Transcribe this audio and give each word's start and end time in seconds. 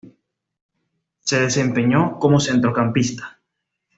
Se 1.19 1.39
desempeñó 1.41 2.17
como 2.17 2.39
centrocampista. 2.39 3.39